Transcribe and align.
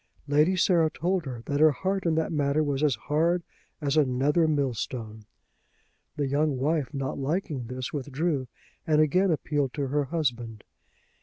Lady 0.27 0.55
Sarah 0.55 0.89
told 0.89 1.25
her 1.27 1.43
that 1.45 1.59
her 1.59 1.69
heart 1.69 2.07
in 2.07 2.15
that 2.15 2.31
matter 2.31 2.63
was 2.63 2.81
as 2.81 2.95
hard 2.95 3.43
as 3.81 3.95
a 3.95 4.03
nether 4.03 4.47
millstone. 4.47 5.25
The 6.15 6.25
young 6.25 6.57
wife, 6.57 6.91
not 6.91 7.19
liking 7.19 7.67
this, 7.67 7.93
withdrew; 7.93 8.47
and 8.87 8.99
again 8.99 9.29
appealed 9.29 9.75
to 9.75 9.89
her 9.89 10.05
husband. 10.05 10.63